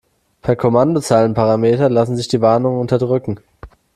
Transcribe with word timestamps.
Per 0.41 0.55
Kommandozeilenparameter 0.55 1.87
lassen 1.87 2.17
sich 2.17 2.27
die 2.27 2.41
Warnungen 2.41 2.79
unterdrücken. 2.81 3.39